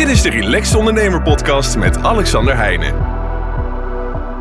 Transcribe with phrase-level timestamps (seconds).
[0.00, 2.94] Dit is de Relaxed Ondernemer Podcast met Alexander Heijnen.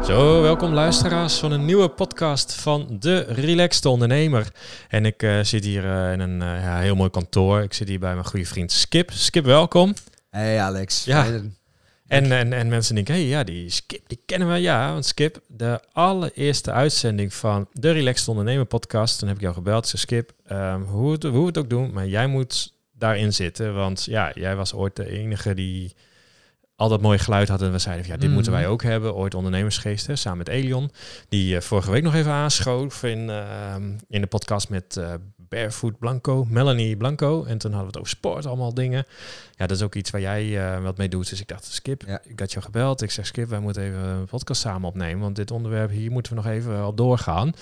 [0.05, 4.51] Zo, welkom luisteraars van een nieuwe podcast van de Relaxed Ondernemer.
[4.87, 7.61] En ik uh, zit hier uh, in een uh, ja, heel mooi kantoor.
[7.61, 9.11] Ik zit hier bij mijn goede vriend Skip.
[9.11, 9.93] Skip, welkom.
[10.29, 11.03] Hey Alex.
[11.03, 11.25] Ja.
[12.07, 14.55] En, en, en mensen denken, hé, hey, ja, die Skip, die kennen we.
[14.55, 19.19] Ja, want Skip, de allereerste uitzending van de Relaxed Ondernemer podcast.
[19.19, 19.87] Toen heb ik jou gebeld.
[19.87, 23.73] Ze Skip, um, hoe, het, hoe we het ook doen, maar jij moet daarin zitten.
[23.75, 25.95] Want ja, jij was ooit de enige die
[26.75, 27.61] al dat mooie geluid had.
[27.61, 29.15] En we zeiden van, ja, dit moeten wij ook hebben.
[29.15, 30.91] Ooit ondernemersgeesten, samen met Elion.
[31.29, 33.75] Die uh, vorige week nog even aanschoof in, uh,
[34.09, 37.43] in de podcast met uh, Barefoot Blanco, Melanie Blanco.
[37.43, 39.05] En toen hadden we het over sport, allemaal dingen.
[39.51, 41.29] Ja, dat is ook iets waar jij wat mee doet.
[41.29, 42.21] Dus ik dacht, Skip, ja.
[42.23, 43.01] ik had je gebeld.
[43.01, 45.19] Ik zeg, Skip, wij moeten even een podcast samen opnemen.
[45.19, 47.53] Want dit onderwerp, hier moeten we nog even op doorgaan.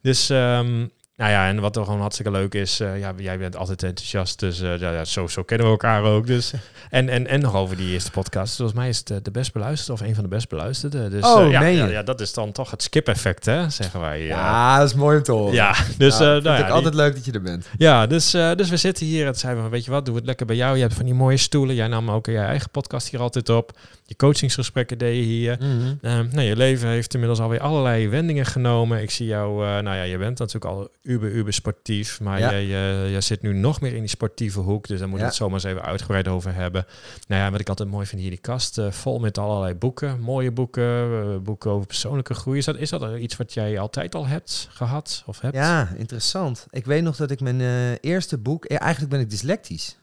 [0.00, 0.28] Dus...
[0.28, 3.82] Um, nou ja, en wat er gewoon hartstikke leuk is, uh, ja, jij bent altijd
[3.82, 6.26] enthousiast, dus uh, ja, ja, zo, zo kennen we elkaar ook.
[6.26, 6.52] Dus.
[6.90, 8.56] En, en, en nog over die eerste podcast.
[8.56, 11.08] Volgens mij is het de best beluisterde, of een van de best beluisterde.
[11.08, 11.76] Dus oh, uh, ja, nee.
[11.76, 14.22] ja, ja, dat is dan toch het skip-effect, hè, zeggen wij.
[14.22, 15.54] Ja, dat is mooi om te horen.
[15.54, 16.18] Ja, dus...
[16.18, 17.68] Ja, uh, vind nou, ik altijd leuk dat je er bent.
[17.78, 20.46] ja, dus, dus we zitten hier en zeiden we, weet je wat, doe het lekker
[20.46, 20.76] bij jou.
[20.76, 21.74] Je hebt van die mooie stoelen.
[21.74, 23.72] Jij nam ook je eigen podcast hier altijd op.
[24.08, 25.56] Je coachingsgesprekken deed je hier.
[25.60, 25.98] Mm -hmm.
[26.32, 29.02] nou, je leven heeft inmiddels alweer allerlei wendingen genomen.
[29.02, 32.20] Ik zie jou, uh, nou ja, je bent natuurlijk al uber, uber sportief.
[32.20, 32.50] Maar ja.
[32.50, 34.86] jij, jij, jij zit nu nog meer in die sportieve hoek.
[34.86, 35.26] Dus daar moeten we Ja.
[35.26, 36.86] het zomaar eens even uitgebreid over hebben.
[37.26, 40.20] Nou ja, wat ik altijd mooi vind hier, die kast uh, vol met allerlei boeken.
[40.20, 42.58] Mooie boeken, boeken over persoonlijke groei.
[42.58, 45.54] Is dat, is dat iets wat jij altijd al hebt gehad of hebt?
[45.54, 46.66] Ja, interessant.
[46.70, 48.64] Ik weet nog dat ik mijn uh, eerste boek...
[48.68, 49.98] Ja, eigenlijk ben ik dyslectisch.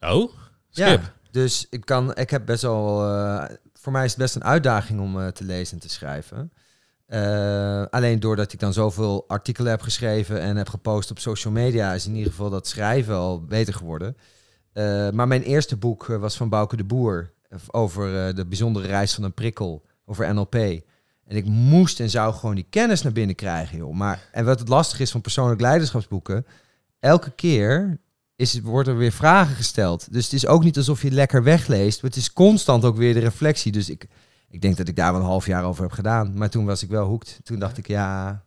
[0.00, 0.32] Oh,
[0.70, 0.86] skip.
[0.86, 3.10] Ja, dus ik, kan, ik heb best wel...
[3.10, 6.52] Uh, voor mij is het best een uitdaging om uh, te lezen en te schrijven.
[7.08, 11.92] Uh, alleen doordat ik dan zoveel artikelen heb geschreven en heb gepost op social media,
[11.92, 14.16] is in ieder geval dat schrijven al beter geworden.
[15.12, 17.32] Maar mijn eerste boek was van Bouke de Boer
[17.70, 20.54] over de bijzondere reis van een prikkel, over NLP.
[20.54, 23.94] En ik moest en zou gewoon die kennis naar binnen krijgen, joh.
[23.94, 26.46] Maar, en wat het lastig is van persoonlijk leiderschapsboeken,
[27.00, 27.98] elke keer
[28.38, 30.12] is, wordt er weer vragen gesteld.
[30.12, 33.14] Dus het is ook niet alsof je lekker wegleest, maar het is constant ook weer
[33.14, 33.72] de reflectie.
[33.72, 34.06] Dus ik,
[34.48, 36.38] ik denk dat ik daar wel een half jaar over heb gedaan.
[36.38, 37.40] Maar toen was ik wel hoekt.
[37.42, 38.44] Toen dacht ik, ja,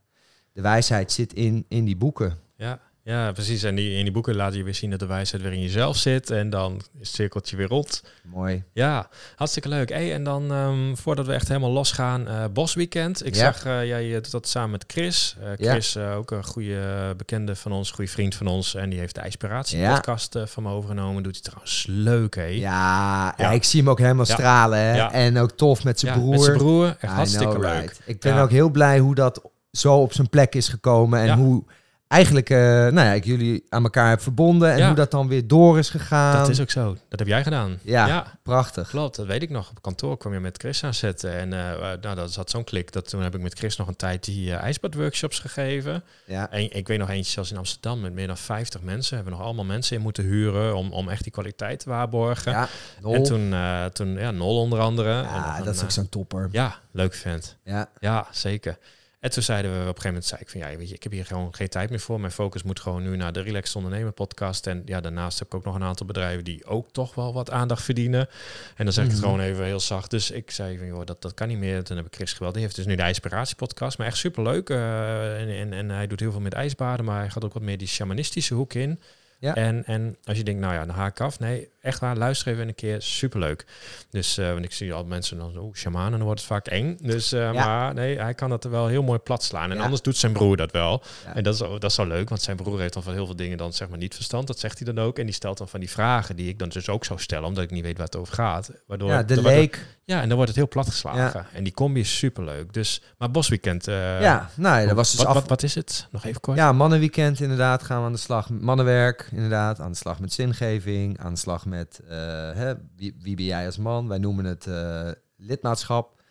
[0.53, 2.39] de wijsheid zit in, in die boeken.
[2.55, 3.63] Ja, ja, precies.
[3.63, 5.97] En die, in die boeken laat je weer zien dat de wijsheid weer in jezelf
[5.97, 6.29] zit.
[6.29, 8.03] En dan is het cirkeltje weer rond.
[8.23, 8.63] Mooi.
[8.73, 9.89] Ja, hartstikke leuk.
[9.89, 13.25] Hey, en dan um, voordat we echt helemaal losgaan, uh, Bosweekend.
[13.25, 13.39] Ik Ja.
[13.53, 15.35] zag uh, jij doet dat samen met Chris.
[15.41, 15.71] Uh, Ja.
[15.71, 18.75] Chris, uh, ook een goede bekende van ons, goede vriend van ons.
[18.75, 19.93] En die heeft de Inspiratie Ja.
[19.95, 21.23] podcast uh, van me overgenomen.
[21.23, 22.43] Doet hij trouwens leuk, hé.
[22.43, 23.33] Ja, Ja.
[23.37, 24.33] ja, ik zie hem ook helemaal Ja.
[24.33, 24.79] stralen.
[24.79, 24.95] Hè?
[24.95, 25.11] Ja.
[25.11, 26.31] En ook tof met zijn Ja, broer.
[26.33, 26.87] Met zijn broer.
[26.87, 27.79] Echt I hartstikke know, leuk.
[27.81, 27.99] right.
[28.05, 28.41] Ik ben Ja.
[28.41, 29.41] ook heel blij hoe dat
[29.71, 31.19] zo op zijn plek is gekomen.
[31.19, 31.35] En Ja.
[31.37, 31.63] hoe
[32.11, 34.71] eigenlijk, uh, nou ja, ik jullie aan elkaar heb verbonden.
[34.71, 34.85] En Ja.
[34.87, 36.37] hoe dat dan weer door is gegaan.
[36.37, 36.97] Dat is ook zo.
[37.09, 37.79] Dat heb jij gedaan.
[37.81, 38.07] Ja.
[38.07, 38.39] ja.
[38.43, 38.89] Prachtig.
[38.89, 39.69] Klopt, dat weet ik nog.
[39.69, 41.33] Op kantoor kwam je met Chris aan zetten.
[41.33, 42.91] En uh, nou, dat zat zo'n klik.
[42.91, 46.03] Dat toen heb ik met Chris nog een tijd die uh, ijsbadworkshops gegeven.
[46.25, 46.49] Ja.
[46.51, 49.15] En ik weet nog eentje zelfs in Amsterdam met meer dan 50 mensen.
[49.15, 52.51] Hebben we nog allemaal mensen in moeten huren om, om echt die kwaliteit te waarborgen.
[52.51, 52.67] Ja,
[53.01, 53.13] Nol.
[53.13, 53.53] En toen,
[53.93, 55.09] toen ja, Nol onder andere.
[55.09, 56.49] Ja, dat is ook eh, zo'n topper.
[56.51, 57.57] Ja, leuk vent.
[57.63, 57.89] Ja.
[57.99, 58.77] Ja, zeker.
[59.21, 61.03] En toen zeiden we op een gegeven moment, zei ik van ja, weet je, ik
[61.03, 62.19] heb hier gewoon geen tijd meer voor.
[62.19, 64.67] Mijn focus moet gewoon nu naar de Relaxed Ondernemer podcast.
[64.67, 67.51] En ja, daarnaast heb ik ook nog een aantal bedrijven die ook toch wel wat
[67.51, 68.27] aandacht verdienen.
[68.75, 69.29] En dan zeg ik het Mhm.
[69.29, 70.09] gewoon even heel zacht.
[70.09, 71.83] Dus ik zei van joh, dat, dat kan niet meer.
[71.83, 72.53] Toen heb ik Chris gebeld.
[72.53, 73.97] Die heeft dus nu de Inspiratie podcast.
[73.97, 74.69] Maar echt superleuk.
[74.69, 77.63] Uh, en, en, en hij doet heel veel met ijsbaden, maar hij gaat ook wat
[77.63, 78.99] meer die shamanistische hoek in.
[79.39, 79.55] Ja.
[79.55, 81.39] En, en als je denkt, nou ja, dan haak ik af.
[81.39, 83.01] Nee, echt waar, luister even een keer.
[83.01, 83.65] Superleuk.
[84.09, 86.97] Dus, uh, want ik zie al mensen dan, oeh, shamanen, dan wordt het vaak eng.
[87.01, 87.65] Dus, uh, Ja.
[87.65, 89.69] maar nee, hij kan dat er wel heel mooi plat slaan.
[89.71, 89.83] En Ja.
[89.83, 91.03] anders doet zijn broer dat wel.
[91.25, 91.35] Ja.
[91.35, 93.35] En dat is, dat is zo leuk, want zijn broer heeft dan van heel veel
[93.35, 94.47] dingen dan zeg maar niet verstand.
[94.47, 95.19] Dat zegt hij dan ook.
[95.19, 97.63] En die stelt dan van die vragen die ik dan dus ook zou stellen, omdat
[97.63, 98.71] ik niet weet waar het over gaat.
[98.87, 99.85] Waardoor, Ja, de waardoor- leek.
[100.05, 101.45] Ja, en dan wordt het heel plat geslagen.
[101.53, 102.73] En die combi is superleuk.
[102.73, 103.87] Dus, maar Bosweekend.
[103.87, 105.33] uh, ja, nou dat was dus wat, af...
[105.33, 106.07] wat, wat is het?
[106.11, 106.57] Nog even kort.
[106.57, 108.49] Ja, mannenweekend inderdaad gaan we aan de slag.
[108.49, 112.09] Mannenwerk inderdaad, aan de slag met zingeving, aan de slag met uh,
[112.51, 114.07] hè, wie, wie ben jij als man?
[114.07, 116.21] Wij noemen het uh, lidmaatschap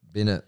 [0.00, 0.44] binnen,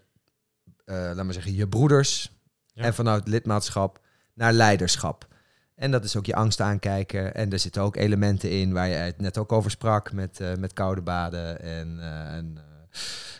[0.85, 2.39] uh, laat maar zeggen, je broeders.
[2.73, 2.83] Ja.
[2.83, 3.99] En vanuit lidmaatschap
[4.33, 5.27] naar leiderschap.
[5.75, 7.35] En dat is ook je angst aankijken.
[7.35, 10.55] En er zitten ook elementen in waar je het net ook over sprak met, uh,
[10.55, 12.57] met koude baden en, uh, en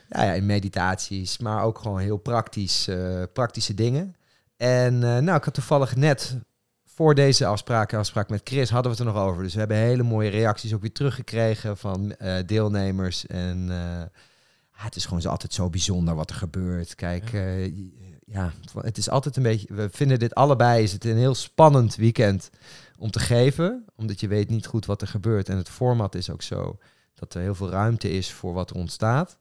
[0.09, 2.89] ja, ja, in meditaties, maar ook gewoon heel praktisch,
[3.33, 4.15] praktische dingen.
[4.57, 6.37] En nou, ik had toevallig net
[6.93, 9.43] voor deze afspraak, afspraak met Chris, hadden we het er nog over.
[9.43, 13.27] Dus we hebben hele mooie reacties ook weer teruggekregen van uh, deelnemers.
[13.27, 14.01] En uh,
[14.71, 16.95] het is gewoon zo altijd zo bijzonder wat er gebeurt.
[16.95, 17.71] Kijk, ja.
[18.25, 18.51] ja,
[18.81, 19.73] het is altijd een beetje.
[19.73, 22.49] We vinden dit allebei is het een heel spannend weekend
[22.97, 25.49] om te geven, omdat je weet niet goed wat er gebeurt.
[25.49, 26.77] En het format is ook zo
[27.13, 29.37] Dat er heel veel ruimte is voor wat er ontstaat.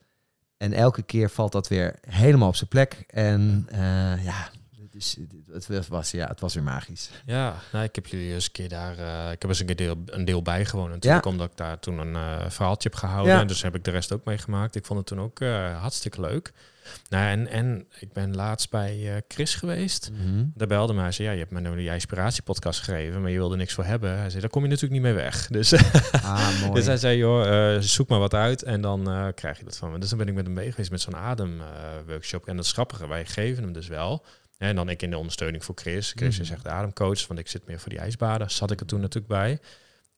[0.56, 3.04] En elke keer valt dat weer helemaal op zijn plek.
[3.06, 3.66] En
[4.22, 4.50] ja,
[5.00, 7.10] dus het was, ja, het was weer magisch.
[7.26, 9.76] Ja, nou, ik heb jullie eens een keer daar, uh, ik heb eens een keer
[9.76, 10.88] deel, een deel bijgewoond.
[10.88, 11.30] Natuurlijk ja.
[11.30, 13.34] omdat ik daar toen een uh, verhaaltje heb gehouden.
[13.34, 13.44] Ja.
[13.44, 14.74] Dus heb ik de rest ook meegemaakt.
[14.74, 16.52] Ik vond het toen ook uh, hartstikke leuk.
[17.08, 20.10] Nou, en, en ik ben laatst bij Chris geweest.
[20.12, 20.52] Mm -hmm.
[20.54, 21.02] Daar belde mij.
[21.02, 23.84] Hij zei, ja, je hebt me nou die inspiratiepodcast gegeven, maar je wilde niks voor
[23.84, 24.18] hebben.
[24.18, 25.46] Hij zei, daar kom je natuurlijk niet mee weg.
[25.60, 25.72] Dus,
[26.12, 26.72] ah, mooi.
[26.72, 29.98] dus hij zei, joh, zoek maar wat uit en dan krijg je dat van me.
[29.98, 32.46] Dus dan ben ik met hem mee geweest met zo'n ademworkshop.
[32.46, 34.24] en dat is grappige, wij geven hem dus wel.
[34.60, 36.12] En dan ik in de ondersteuning voor Chris.
[36.16, 38.50] Chris is echt de ademcoach, want ik zit meer voor die ijsbaden.
[38.50, 39.58] Zat ik er toen natuurlijk bij.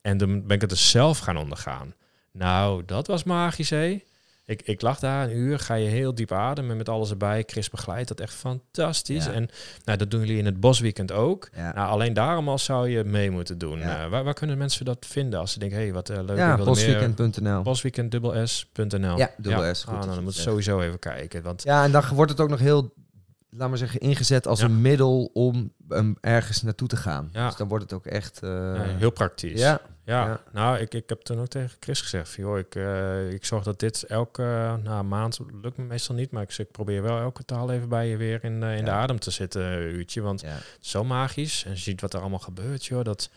[0.00, 1.94] En dan ben ik het dus zelf gaan ondergaan.
[2.32, 4.02] Nou, dat was magisch, hé.
[4.44, 7.42] Ik, ik lag daar een uur, ga je heel diep ademen met alles erbij.
[7.46, 9.26] Chris begeleidt dat echt fantastisch.
[9.26, 9.48] En
[9.84, 11.48] nou, dat doen jullie in het bosweekend ook.
[11.54, 13.78] Nou, alleen daarom al zou je mee moeten doen.
[13.78, 16.36] Uh, waar, waar, kunnen mensen dat vinden als ze denken, hé, hey, wat uh, leuk.
[16.36, 17.62] Ja, bosweekend.nl.
[17.62, 18.14] Bosweekend,
[18.44, 19.16] S.nl.
[19.16, 19.86] Ja, dubbel S.
[19.86, 21.42] Ah, nou, dan moet sowieso even kijken.
[21.42, 22.92] Want ja, en dan wordt het ook nog heel
[23.56, 27.28] laat maar zeggen, ingezet als een middel om um, ergens naartoe te gaan.
[27.32, 27.46] Ja.
[27.46, 28.40] Dus dan wordt het ook echt...
[28.44, 29.60] Uh, heel praktisch.
[29.60, 29.80] Ja.
[30.04, 30.40] Ja.
[30.52, 33.80] nou, ik, ik heb toen ook tegen Chris gezegd, joh, ik, uh, ik zorg dat
[33.80, 37.70] dit elke nou, maand, lukt me meestal niet, maar ik, ik probeer wel elke taal
[37.70, 40.44] even bij je weer in, uh, in de adem te zitten, een uurtje, want
[40.80, 41.64] zo magisch.
[41.64, 43.30] En je ziet wat er allemaal gebeurt, joh, dat...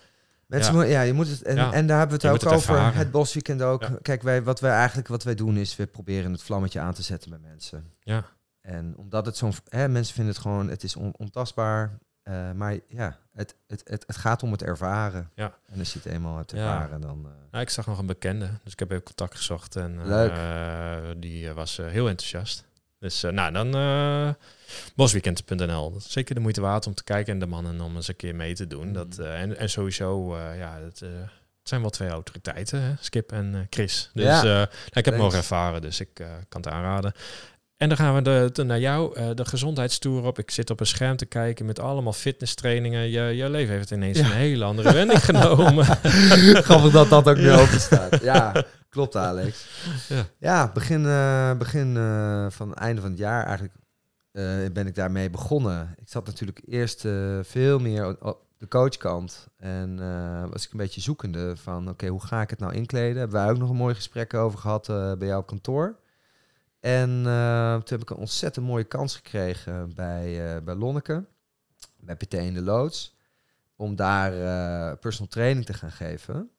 [0.46, 0.84] Mensen ja.
[0.84, 2.96] ja, je moet het en, en daar hebben we het ook het over.
[2.96, 3.90] Het bosweekend ook.
[4.02, 7.02] Kijk, wij, wat wij eigenlijk wat wij doen is we proberen het vlammetje aan te
[7.02, 7.92] zetten bij mensen.
[8.04, 8.26] Ja.
[8.66, 9.54] En omdat het zo'n...
[9.72, 11.98] Mensen vinden het gewoon, het is on, ontastbaar.
[12.24, 15.32] Uh, maar ja, het, het, het, het gaat om het ervaren.
[15.36, 15.54] Ja.
[15.66, 17.20] En als je het eenmaal hebt ervaren, dan...
[17.26, 17.32] Uh...
[17.52, 19.76] Nou, ik zag nog een bekende, dus ik heb even contact gezocht.
[19.76, 22.66] En uh, die was heel enthousiast.
[23.00, 24.36] Dus nou, dan
[24.96, 25.96] bosweekend.nl.
[26.00, 28.54] Zeker de moeite waard om te kijken en de mannen om eens een keer mee
[28.54, 28.94] te doen.
[28.94, 29.26] Dat, mm.
[29.26, 32.94] en, en sowieso, ja, dat, het zijn wel twee autoriteiten, hè?
[33.00, 34.10] Skip en Chris.
[34.14, 36.14] Dus ja, nou, ik heb hem nog ervaren, dus ik
[36.50, 37.14] kan het aanraden.
[37.86, 40.40] En dan gaan we de, de naar jou, uh, de gezondheidstoer op.
[40.40, 43.10] Ik zit op een scherm te kijken met allemaal fitnesstrainingen.
[43.10, 45.86] Je, je leven heeft ineens een hele andere wending genomen.
[45.86, 48.22] Grappig dat dat ook nu open staat.
[48.22, 49.66] Ja, klopt Alex.
[50.08, 53.76] Ja, ja begin, uh, begin uh, van einde van het jaar eigenlijk
[54.74, 55.96] ben ik daarmee begonnen.
[55.98, 57.08] Ik zat natuurlijk eerst
[57.42, 59.48] veel meer op de coachkant.
[59.58, 59.98] En
[60.52, 63.18] was ik een beetje zoekende van, oké, hoe ga ik het nou inkleden?
[63.18, 64.88] Hebben wij ook nog een mooi gesprek over gehad
[65.18, 66.04] bij jouw kantoor.
[66.86, 71.26] En uh, toen heb ik een ontzettend mooie kans gekregen bij, uh, bij Lonneke,
[72.00, 73.16] bij PT in de Loods,
[73.76, 76.50] om daar uh, personal training te gaan geven.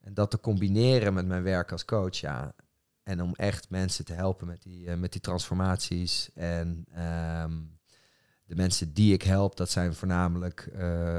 [0.00, 2.54] En dat te combineren met mijn werk als coach, ja.
[3.02, 6.30] En om echt mensen te helpen met die, met die transformaties.
[6.34, 6.86] En
[7.42, 7.78] um,
[8.44, 10.72] de mensen die ik help, dat zijn voornamelijk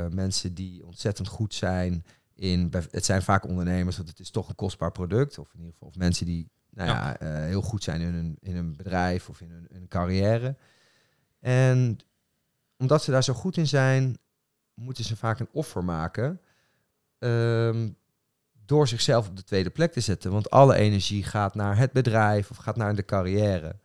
[0.10, 2.74] mensen die ontzettend goed zijn in...
[2.92, 5.38] Het zijn vaak ondernemers, want het is toch een kostbaar product.
[5.38, 8.38] Of in ieder geval of mensen die nou ja, uh, heel goed zijn in hun,
[8.40, 10.56] in een bedrijf of in hun, hun carrière.
[11.40, 11.98] En
[12.78, 14.18] omdat ze daar zo goed in zijn,
[14.74, 16.42] moeten ze vaak een offer maken.
[17.20, 17.98] Um,
[18.66, 20.32] door zichzelf op de tweede plek te zetten.
[20.32, 23.76] Want alle energie gaat naar het bedrijf of gaat naar de carrière.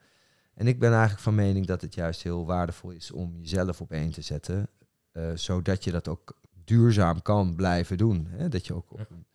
[0.55, 3.93] En ik ben eigenlijk van mening dat het juist heel waardevol is om jezelf op
[3.93, 4.69] één te zetten.
[5.13, 8.27] Uh, zodat je dat ook duurzaam kan blijven doen.
[8.31, 8.49] Hè?
[8.49, 9.27] Dat je ook op een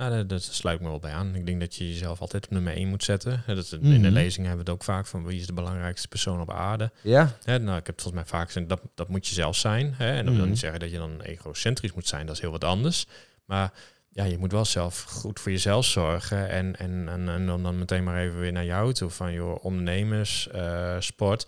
[0.00, 1.34] ja, dat, sluit me wel bij aan.
[1.34, 3.42] Ik denk dat je jezelf altijd op nummer 1 moet zetten.
[3.46, 4.08] Dat, In de mhm.
[4.08, 6.90] lezing hebben we het ook vaak van wie is de belangrijkste persoon op aarde.
[7.00, 7.36] Ja.
[7.42, 9.94] Hè, nou, ik heb het volgens mij vaak gezegd, dat, dat moet je zelf zijn.
[9.96, 10.10] Hè?
[10.10, 10.50] En dat wil mhm.
[10.50, 13.06] niet zeggen dat je dan egocentrisch moet zijn, dat is heel wat anders.
[13.44, 13.72] Maar
[14.12, 16.48] ja, je moet wel zelf goed voor jezelf zorgen.
[16.48, 19.10] En, en, en, en dan meteen maar even weer naar jou toe.
[19.10, 21.46] Van joh, ondernemers, uh, sport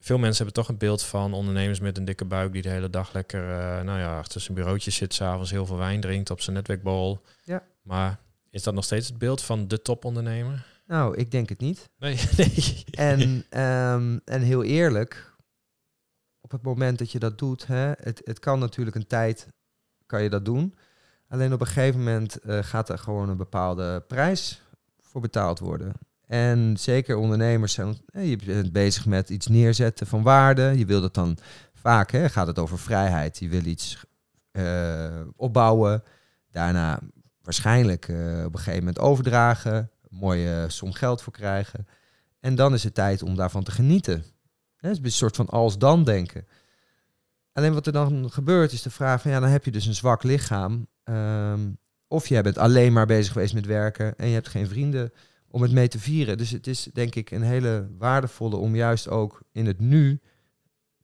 [0.00, 2.90] veel mensen hebben toch een beeld van ondernemers met een dikke buik die de hele
[2.90, 6.40] dag lekker uh, nou ja, achter zijn bureautje zit, s'avonds heel veel wijn drinkt op
[6.40, 7.20] zijn netwerkbol.
[7.44, 7.62] Ja.
[7.90, 8.20] Maar
[8.50, 10.66] is dat nog steeds het beeld van de topondernemer?
[10.86, 11.88] Nou, ik denk het niet.
[11.98, 12.20] Nee.
[12.36, 12.84] nee.
[12.90, 13.20] En,
[13.60, 15.34] um, en heel eerlijk,
[16.40, 19.48] op het moment dat je dat doet, hè, het, het kan natuurlijk een tijd,
[20.06, 20.74] kan je dat doen.
[21.28, 24.62] Alleen op een gegeven moment uh, gaat er gewoon een bepaalde prijs
[25.00, 25.92] voor betaald worden.
[26.26, 30.78] En zeker ondernemers zijn, je bent bezig met iets neerzetten van waarde.
[30.78, 31.38] Je wil dat dan
[31.72, 33.38] vaak, hè, gaat het over vrijheid.
[33.38, 34.04] Je wil iets
[34.52, 36.02] uh, opbouwen.
[36.50, 37.00] Daarna
[37.50, 39.74] waarschijnlijk uh, op een gegeven moment overdragen.
[39.74, 41.86] Een mooie som geld voor krijgen.
[42.40, 44.24] En dan is het tijd om daarvan te genieten.
[44.76, 46.46] Het is een soort van als-dan denken.
[47.52, 49.94] Alleen wat er dan gebeurt is de vraag van ja, dan heb je dus een
[49.94, 50.86] zwak lichaam.
[51.04, 51.78] Um,
[52.08, 55.12] of je bent alleen maar bezig geweest met werken en je hebt geen vrienden
[55.48, 56.38] om het mee te vieren.
[56.38, 60.20] Dus het is denk ik een hele waardevolle om juist ook in het nu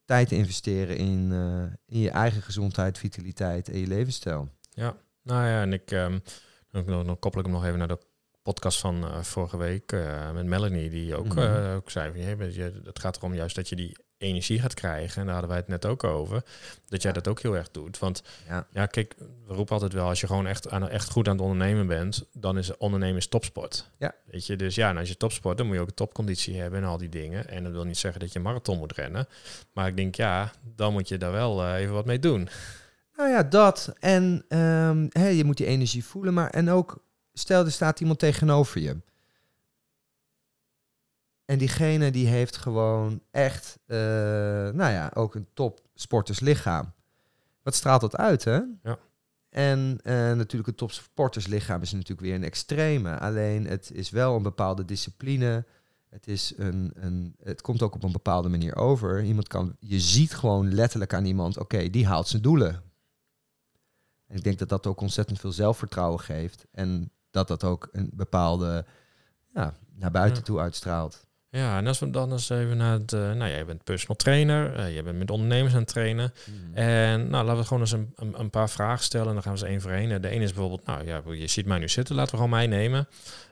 [0.05, 4.49] tijd te investeren in, uh, in je eigen gezondheid, vitaliteit en je levensstijl.
[4.71, 4.97] Ja,
[5.27, 6.23] nou ja, en ik um,
[6.71, 7.99] dan, dan, koppel ik hem nog even naar de
[8.43, 11.39] podcast van eh, vorige week eh, met Melanie, die ook, Mhm.
[11.39, 14.75] eh, ook zei van, je, je, het gaat erom juist dat je die energie gaat
[14.75, 15.17] krijgen.
[15.21, 16.43] En daar hadden wij het net ook over.
[16.87, 17.17] Dat jij Ja.
[17.21, 17.99] dat ook heel erg doet.
[17.99, 18.67] Want Ja.
[18.73, 19.15] ja, kijk,
[19.47, 22.25] we roepen altijd wel, als je gewoon echt, aan, echt goed aan het ondernemen bent,
[22.33, 23.91] dan is ondernemen is topsport.
[23.99, 24.15] Ja.
[24.25, 26.81] Weet je, dus ja, en als je topsport, dan moet je ook een topconditie hebben
[26.83, 27.49] en al die dingen.
[27.49, 29.29] En dat wil niet zeggen dat je marathon moet rennen.
[29.73, 32.49] Maar ik denk, ja, dan moet je daar wel even wat mee doen.
[33.17, 33.93] Nou ja, dat.
[33.99, 36.35] En ehm, hè, je moet die energie voelen.
[36.35, 38.97] Maar en ook, stel er staat iemand tegenover je.
[41.45, 43.97] En diegene die heeft gewoon echt, eh,
[44.69, 46.93] nou ja, ook een top sporterslichaam.
[47.63, 48.61] Wat straalt dat uit, hè?
[48.83, 48.99] Ja.
[49.49, 53.19] En eh, natuurlijk een top sporterslichaam is natuurlijk weer een extreme.
[53.19, 55.65] Alleen het is wel een bepaalde discipline.
[56.09, 59.23] Het, is een, een, het komt ook op een bepaalde manier over.
[59.23, 62.83] Iemand kan, je ziet gewoon letterlijk aan iemand, oké, die haalt zijn doelen.
[64.29, 66.67] En ik denk dat dat ook ontzettend veel zelfvertrouwen geeft.
[66.73, 68.85] En dat dat ook een bepaalde,
[69.55, 71.25] ja, naar buiten toe uitstraalt.
[71.51, 73.13] Ja, en als we dan eens even naar het...
[73.13, 76.33] eh, nou, jij bent personal trainer, eh je bent met ondernemers aan het trainen.
[76.73, 79.27] En nou, laten we gewoon eens een, een, een paar vragen stellen.
[79.29, 80.23] En dan gaan we ze één voor één.
[80.23, 82.67] De ene is bijvoorbeeld, nou ja, je ziet mij nu zitten, laten we gewoon mij
[82.67, 83.09] nemen.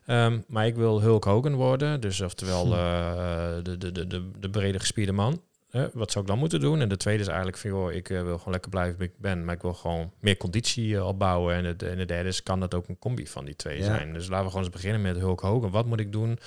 [0.06, 2.00] Ehm, maar ik wil Hulk Hogan worden.
[2.00, 2.72] Dus oftewel Hm.
[2.72, 5.40] eh, de, de, de, de, de brede gespierde man.
[5.92, 6.80] Wat zou ik dan moeten doen?
[6.80, 9.18] En de tweede is eigenlijk van, joh, ik eh, wil gewoon lekker blijven wie ik
[9.18, 9.44] ben.
[9.44, 11.54] Maar ik wil gewoon meer conditie eh, opbouwen.
[11.54, 13.84] En, het, en de derde is, kan dat ook een combi van die twee Ja.
[13.84, 14.12] zijn?
[14.12, 15.70] Dus laten we gewoon eens beginnen met Hulk Hogan.
[15.70, 16.38] Wat moet ik doen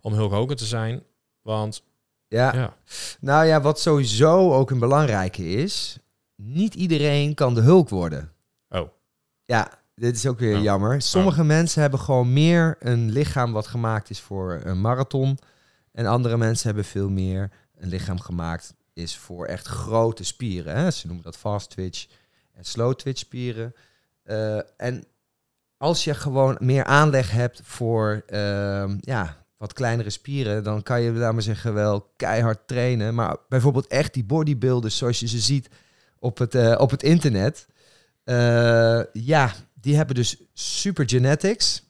[0.00, 1.02] om Hulk Hogan te zijn?
[1.42, 1.82] Want,
[2.28, 2.76] Ja, ja,
[3.20, 5.98] nou ja, wat sowieso ook een belangrijke is,
[6.36, 8.32] niet iedereen kan de hulk worden.
[8.68, 8.88] oh,
[9.44, 10.62] Ja, dit is ook weer Oh.
[10.62, 11.02] jammer.
[11.02, 15.38] Sommige mensen hebben gewoon meer een lichaam wat gemaakt is voor een marathon.
[15.92, 20.76] En andere mensen hebben veel meer een lichaam gemaakt is voor echt grote spieren.
[20.76, 20.90] Hè?
[20.90, 22.06] Ze noemen dat fast twitch
[22.52, 23.74] en slow twitch spieren.
[24.22, 25.04] Eh, en
[25.76, 31.12] als je gewoon meer aanleg hebt voor ehm, ja, wat kleinere spieren, dan kan je,
[31.12, 33.14] laat maar zeggen, wel keihard trainen.
[33.14, 35.68] Maar bijvoorbeeld echt die bodybuilders zoals je ze ziet
[36.18, 37.66] op het, eh, op het internet.
[38.24, 41.85] eh, ja, die hebben dus super genetics.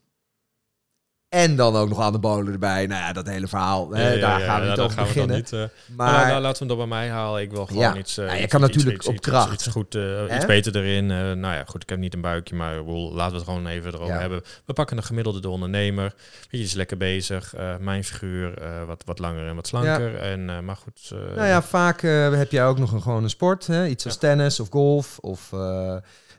[1.36, 2.86] En dan ook nog anabolen erbij.
[2.86, 3.90] Nou ja, dat hele verhaal.
[3.90, 5.36] hè, Ja, daar ja, gaan we niet over dan beginnen.
[5.36, 7.42] niet, eh, maar Maar nou, laten we hem bij mij halen.
[7.42, 8.14] Ik wil gewoon iets.
[8.14, 9.52] Ja, je iets- kan iets- natuurlijk iets- op kracht.
[9.52, 10.02] Iets, goed, eh,
[10.36, 11.06] iets beter erin.
[11.40, 11.82] Nou ja, goed.
[11.82, 14.42] Ik heb niet een buikje, maar laten we het gewoon even erover hebben.
[14.64, 16.14] We pakken een gemiddelde de ondernemer.
[16.50, 17.54] Weet je, is lekker bezig.
[17.80, 18.54] Mijn figuur
[18.86, 20.16] wat, wat langer en wat slanker.
[20.16, 21.10] En, maar goed.
[21.34, 23.66] Nou ja, vaak heb jij ook nog een gewone sport.
[23.66, 23.86] Hè?
[23.86, 25.18] Iets als tennis of golf.
[25.18, 25.50] Of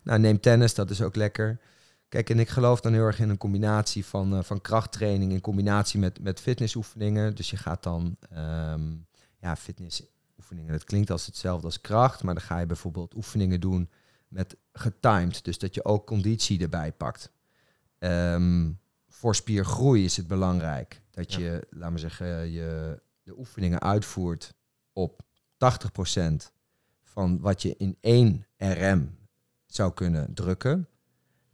[0.03, 1.57] nou, neem tennis, dat is ook lekker.
[2.09, 5.41] Kijk, en ik geloof dan heel erg in een combinatie van, eh, van krachttraining in
[5.41, 7.35] combinatie met, met fitnessoefeningen.
[7.35, 8.95] Dus je gaat dan, ehm,
[9.39, 13.89] ja, fitnessoefeningen, dat klinkt als hetzelfde als kracht, maar dan ga je bijvoorbeeld oefeningen doen
[14.27, 15.43] met getimed.
[15.43, 17.31] Dus dat je ook conditie erbij pakt.
[17.99, 18.71] Ehm,
[19.07, 21.39] voor spiergroei is het belangrijk dat Ja.
[21.39, 24.53] je, laat maar zeggen, je de oefeningen uitvoert
[24.93, 25.21] op
[25.57, 26.51] 80%
[27.03, 29.17] van wat je in één RM
[29.65, 30.87] zou kunnen drukken.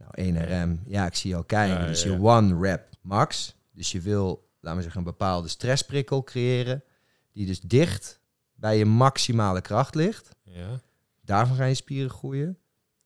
[0.04, 0.64] Nou, één Ja.
[0.64, 1.80] RM, ja, ik zie al kijken.
[1.82, 3.56] Ja, dus ja, je one rep max.
[3.72, 6.84] Dus je wil, laten we zeggen, een bepaalde stressprikkel creëren,
[7.32, 8.20] die dus dicht
[8.54, 10.30] bij je maximale kracht ligt.
[10.44, 10.80] ja.
[11.26, 12.58] Daarvan gaan je spieren groeien.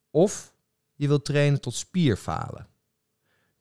[0.10, 0.54] Of
[0.96, 2.68] je wilt trainen tot spierfalen.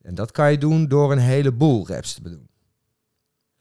[0.01, 2.49] En dat kan je doen door een heleboel reps te doen.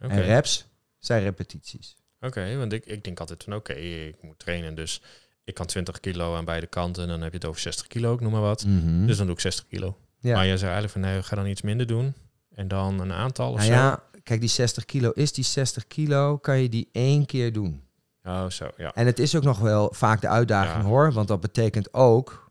[0.00, 0.12] Oké.
[0.12, 0.66] En reps
[0.98, 1.96] zijn repetities.
[2.20, 4.74] Oké, want ik, ik denk altijd van oké, ik moet trainen.
[4.74, 5.02] Dus
[5.46, 7.02] ik kan 20 kilo aan beide kanten.
[7.02, 8.64] En dan heb je het over 60 kilo, ik noem maar wat.
[8.66, 9.06] Mhm.
[9.06, 9.96] Dus dan doe ik 60 kilo.
[10.20, 10.34] ja.
[10.34, 12.14] Maar jij zei eigenlijk van nee, ga dan iets minder doen.
[12.54, 13.72] En dan een aantal of Nou zo.
[13.74, 17.82] ja, kijk, die 60 kilo is die 60 kilo, kan je die één keer doen.
[18.22, 18.94] Oh, zo, ja.
[18.94, 20.88] En het is ook nog wel vaak de uitdaging Ja.
[20.88, 22.50] hoor, want dat betekent ook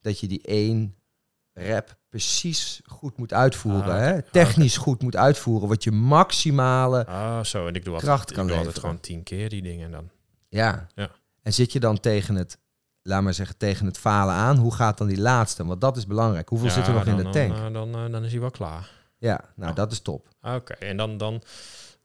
[0.00, 0.94] dat je die één
[1.52, 3.92] rep precies goed moet uitvoeren.
[3.94, 4.22] Ah, hè?
[4.22, 7.66] Technisch goed moet uitvoeren, wat je maximale Ah, zo.
[7.66, 8.90] En ik doe altijd, kracht ik kan doe altijd leveren.
[8.98, 10.10] gewoon 10 keer die dingen dan.
[10.48, 10.86] Ja.
[10.94, 11.10] Ja.
[11.50, 12.58] En zit je dan tegen het,
[13.02, 14.56] laat maar zeggen, tegen het falen aan?
[14.56, 15.64] Hoe gaat dan die laatste?
[15.66, 16.48] Want dat is belangrijk.
[16.48, 17.56] Hoeveel Ja, zit er nog in de dan- tank?
[17.56, 18.90] Dan, eh, dan, eh, dan is hij wel klaar.
[19.18, 20.28] ja, nou dat is top.
[20.42, 21.42] Oké, en dan, dan,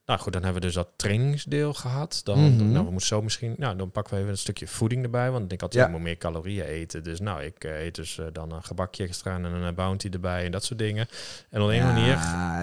[0.05, 2.21] nou goed, dan hebben we dus dat trainingsdeel gehad.
[2.23, 2.71] Dan, Mhm.
[2.71, 5.51] nou, we moeten zo misschien, nou, dan pakken we even een stukje voeding erbij, want
[5.51, 5.91] ik altijd, Ja.
[5.91, 7.03] moet meer calorieën eten.
[7.03, 10.09] Dus nou, ik eh, eet dus eh, dan een gebakje extra en een eh, bounty
[10.11, 11.07] erbij en dat soort dingen.
[11.49, 12.13] En op een ja, manier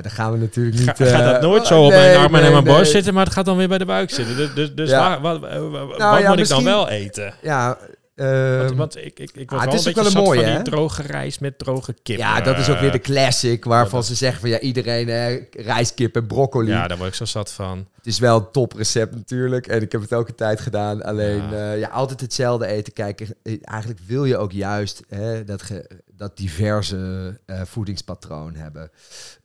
[0.03, 0.89] daar gaan we natuurlijk niet...
[0.97, 2.75] Ga, gaat dat nooit zo op mijn arm en nee, mijn nee.
[2.75, 4.37] borst zitten, maar het gaat dan weer bij de buik zitten.
[4.37, 5.21] Dus, dus, dus Ja.
[5.21, 7.35] waar, wat, eh, wat ja, moet ik dan wel eten?
[7.43, 7.79] Ja,
[8.14, 8.31] Want,
[8.71, 10.54] ehm, want ik, ik, ik ah, het is wel een mooie, van hè?
[10.54, 12.19] die droge rijst met droge kip.
[12.19, 15.64] ja, dat is ook weer de Eh, classic waarvan ze zeggen van ja, iedereen eh,
[15.64, 16.71] rijstkip en broccoli.
[16.71, 17.88] Ja, daar word ik zo zat van.
[17.97, 19.66] Het is wel een toprecept natuurlijk.
[19.66, 21.02] En ik heb het ook een tijd gedaan.
[21.02, 21.57] Alleen Ja.
[21.57, 22.92] ja, ja altijd hetzelfde eten.
[22.92, 28.90] Kijken, eh, eigenlijk wil je ook juist hè, dat, ge, dat diverse eh, voedingspatroon hebben.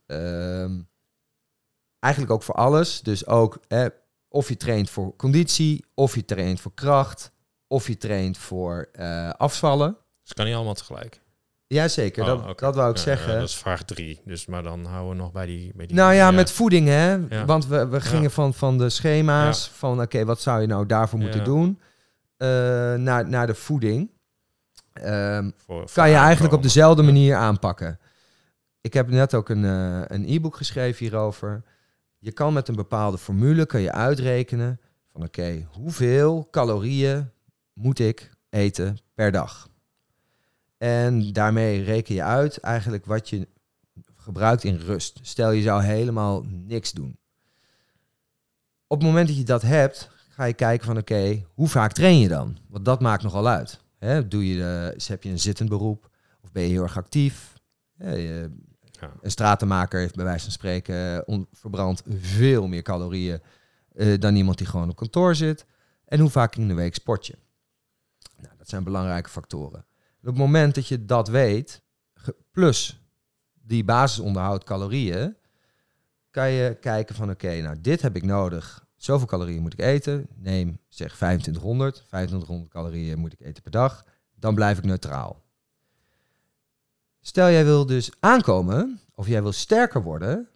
[0.06, 0.80] Ehm,
[2.00, 3.02] eigenlijk ook voor alles.
[3.02, 3.86] Dus ook eh,
[4.30, 7.32] of je traint voor conditie, of je traint voor kracht,
[7.68, 9.98] of je traint voor eh, afvallen.
[10.24, 11.22] Dus kan niet allemaal tegelijk.
[11.68, 12.66] Jazeker, Oh, dat, oké.
[12.66, 13.34] dat wou ik Ja, zeggen.
[13.34, 14.22] ja, dat is vraag drie.
[14.26, 15.72] Dus, maar dan houden we nog bij die...
[15.76, 17.46] Bij die Nou ja, met voeding hè.
[17.46, 21.20] Want we, we gingen van, van de schema's, van oké, wat zou je nou daarvoor
[21.20, 21.80] moeten doen,
[22.38, 22.48] eh,
[22.94, 24.10] naar, naar de voeding.
[24.94, 28.00] Ehm, voor- voor kan je eigenlijk op dezelfde manier aanpakken.
[28.82, 31.64] Ik heb net ook een, eh, een e-book geschreven hierover.
[32.20, 34.80] Je kan met een bepaalde formule kan je uitrekenen
[35.12, 37.30] van oké, hoeveel calorieën
[37.78, 39.70] moet ik eten per dag?
[40.78, 43.48] En daarmee reken je uit eigenlijk wat je
[44.16, 45.20] gebruikt in rust.
[45.22, 47.18] Stel je zou helemaal niks doen.
[48.88, 52.20] Op het moment dat je dat hebt, ga je kijken van oké, hoe vaak train
[52.20, 52.58] je dan?
[52.70, 53.80] Want dat maakt nogal uit.
[54.30, 54.64] Doe je,
[54.98, 56.10] eh, heb je een zittend beroep
[56.42, 57.54] of ben je heel erg actief?
[57.98, 58.50] Je-
[59.00, 59.12] Ja.
[59.22, 63.42] een stratenmaker heeft bij wijze van spreken on- verbrandt veel meer calorieën
[63.96, 65.66] eh, dan iemand die gewoon op kantoor zit.
[66.06, 67.38] En hoe vaak in de week sport je?
[68.38, 69.86] Nou, dat zijn belangrijke factoren.
[70.20, 71.82] Op het moment dat je dat weet,
[72.52, 73.02] plus
[73.54, 75.36] die basisonderhoud calorieën,
[76.32, 78.86] kan je kijken van oké, nou dit heb ik nodig.
[78.96, 80.28] Zoveel calorieën moet ik eten.
[80.36, 81.94] Neem zeg 2500.
[81.96, 84.06] 2500 calorieën moet ik eten per dag.
[84.36, 85.44] Dan blijf ik neutraal.
[87.22, 90.50] Stel jij wil dus aankomen, of jij wil sterker worden,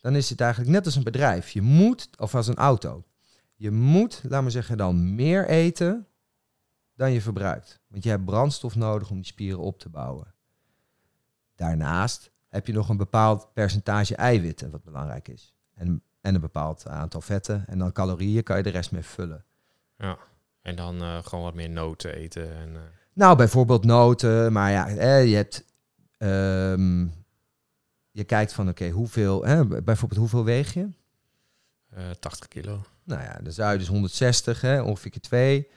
[0.00, 1.50] dan is het eigenlijk net als een bedrijf.
[1.50, 3.04] Je moet, of als een auto.
[3.54, 6.06] Je moet, laat maar zeggen, dan meer eten
[6.96, 7.80] dan je verbruikt.
[7.88, 10.34] Want je hebt brandstof nodig om die spieren op te bouwen.
[11.54, 15.54] Daarnaast heb je nog een bepaald percentage eiwitten, wat belangrijk is.
[15.74, 17.64] En, en een bepaald aantal vetten.
[17.66, 19.44] En dan calorieën kan je de rest mee vullen.
[20.62, 22.56] En dan eh, gewoon wat meer noten eten.
[22.56, 25.64] En, eh, Nou, bijvoorbeeld noten, maar ja, eh, je hebt.
[26.18, 27.06] ehm,
[28.10, 29.40] je kijkt van, oké, hoeveel,
[29.84, 30.88] bijvoorbeeld hoeveel weeg je?
[31.90, 32.80] eh, 80 kilo.
[33.04, 35.68] Nou ja, dan zou je dus 160, hè, ongeveer 2.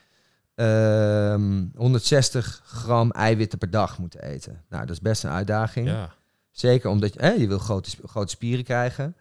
[0.59, 4.63] Ehm 160 gram eiwitten per dag moeten eten.
[4.69, 5.87] Nou, dat is best een uitdaging.
[5.87, 6.13] Ja.
[6.51, 9.15] Zeker omdat je, hè, je wil grote, grote spieren krijgen.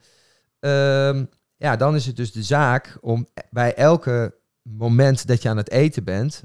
[0.61, 1.25] Ehm,
[1.57, 5.71] ja, dan is het dus de zaak om bij elke moment dat je aan het
[5.71, 6.43] eten bent,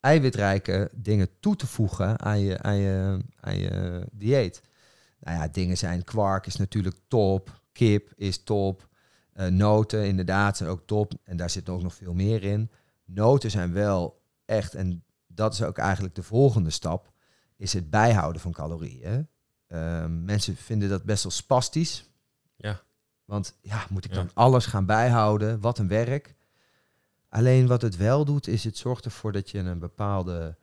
[0.00, 4.62] eiwitrijke dingen toe te voegen aan je, aan je, aan je dieet.
[5.20, 8.88] Nou ja, dingen zijn kwark is natuurlijk top, kip is top,
[9.32, 12.70] eh, noten inderdaad zijn ook top en daar zit ook nog veel meer in.
[13.14, 17.12] Noten zijn wel echt, en dat is ook eigenlijk de volgende stap,
[17.56, 19.28] is het bijhouden van calorieën.
[19.66, 22.10] Ehm, mensen vinden dat best wel spastisch.
[22.56, 22.80] Ja.
[23.24, 24.16] Want ja, moet ik Ja.
[24.16, 25.60] dan alles gaan bijhouden?
[25.60, 26.34] Wat een werk.
[27.28, 30.56] Alleen wat het wel doet, is het zorgt ervoor dat je een bepaalde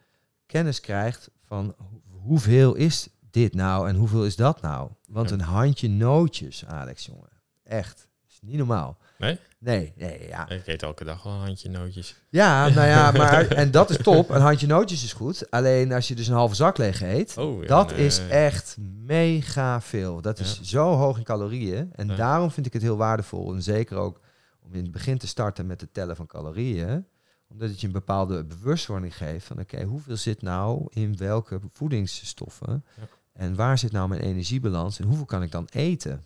[0.46, 4.92] kennis krijgt van ho- hoeveel is dit nou en hoeveel is dat nou?
[5.08, 5.36] Want Ja.
[5.36, 7.30] een handje nootjes, Alex, jongen.
[7.64, 8.09] Echt.
[8.42, 8.98] Is niet normaal.
[9.18, 9.40] Nee?
[9.60, 10.50] Nee, nee, ja.
[10.50, 12.16] Ik eet elke dag wel een handje nootjes.
[12.30, 14.30] Ja, nou ja, maar, en dat is top.
[14.30, 15.52] Een handje nootjes is goed.
[15.52, 18.06] Alleen als je dus een halve zak leeg eet, Oh, ja, dat nee.
[18.06, 20.22] is echt mega veel.
[20.22, 20.64] Dat is Ja.
[20.64, 21.90] zo hoog in calorieën.
[21.96, 22.16] En Ja.
[22.16, 23.54] daarom vind ik het heel waardevol.
[23.54, 24.20] En zeker ook
[24.60, 27.06] om in het begin te starten met het tellen van calorieën.
[27.48, 32.86] Omdat het je een bepaalde bewustwording geeft van oké, hoeveel zit nou in welke voedingsstoffen?
[32.98, 33.04] Ja.
[33.34, 35.00] En waar zit nou mijn energiebalans?
[35.00, 36.24] En hoeveel kan ik dan eten?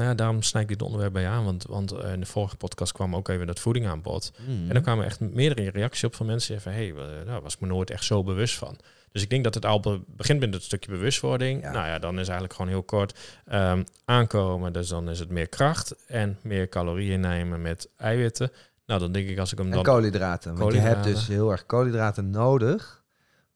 [0.00, 1.44] Nou ja, daarom snij ik dit onderwerp bij aan.
[1.44, 4.32] Want, want eh, in de vorige podcast kwam ook even dat voeding aan bod.
[4.46, 4.66] Mm.
[4.68, 6.72] En dan kwamen echt meerdere reacties op van mensen die van...
[6.72, 8.76] hé, hey, daar was ik me nooit echt zo bewust van.
[9.12, 11.62] Dus ik denk dat het al be- begint met het stukje bewustwording.
[11.62, 11.72] Ja.
[11.72, 14.72] Nou ja, dan is eigenlijk gewoon heel kort ehm, aankomen.
[14.72, 18.50] Dus dan is het meer kracht en meer calorieën nemen met eiwitten.
[18.86, 19.82] Nou, dan denk ik als ik hem En dan...
[19.82, 20.56] koolhydraten.
[20.56, 21.20] Want je hebt Koolhydraten.
[21.28, 23.02] dus heel erg koolhydraten nodig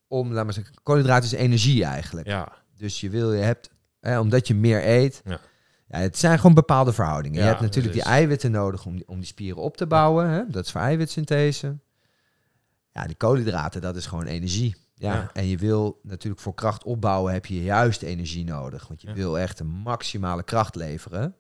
[0.09, 2.27] om, laat maar zeggen, koolhydraten is energie eigenlijk.
[2.27, 5.23] Ja, Dus je wil, je hebt, hè, omdat je meer eet.
[5.25, 5.41] Ja.
[5.89, 7.41] Ja, het zijn gewoon bepaalde verhoudingen.
[7.41, 10.29] je hebt natuurlijk die eiwitten nodig om die, om die spieren op te bouwen.
[10.29, 10.43] Hè?
[10.49, 11.79] Dat is voor eiwitsynthese.
[12.93, 14.77] Ja, die koolhydraten, dat is gewoon energie.
[14.95, 15.15] Ja.
[15.15, 15.31] Ja.
[15.33, 18.89] En je wil natuurlijk voor kracht opbouwen heb je juist energie nodig.
[18.89, 19.15] Want je Ja.
[19.15, 21.35] wil echt een maximale kracht leveren.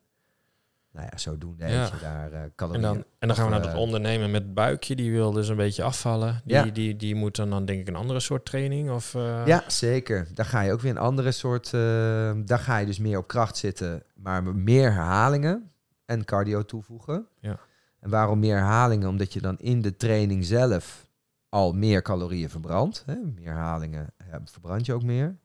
[0.94, 1.84] Nou ja, zodoende Ja.
[1.84, 2.82] je daar en calorieën.
[2.82, 4.94] dan, en dan gaan we naar dat eh, ondernemen met buikje.
[4.96, 6.40] Die wil dus een beetje afvallen.
[6.44, 6.64] Die, Ja.
[6.64, 8.90] die, die moet dan, dan denk ik een andere soort training.
[8.90, 10.28] Of, eh, Ja, zeker.
[10.34, 11.66] Daar ga je ook weer een andere soort.
[11.74, 15.70] eh, daar ga je dus meer op kracht zitten, maar meer herhalingen
[16.04, 17.26] en cardio toevoegen.
[17.40, 17.58] Ja.
[18.00, 19.08] En waarom meer herhalingen?
[19.08, 21.06] Omdat je dan in de training zelf
[21.48, 23.02] al meer calorieën verbrandt.
[23.06, 23.14] Hè?
[23.34, 24.06] Meer herhalingen
[24.44, 25.36] verbrand je ook meer.